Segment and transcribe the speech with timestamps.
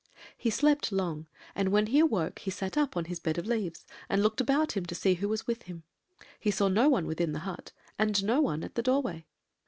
[0.35, 3.85] "He slept long, and when he awoke he sat up on his bed of leaves,
[4.09, 5.83] and looked about him to see who was with him;
[6.39, 9.27] he saw no one within the hut, and no one at the doorway.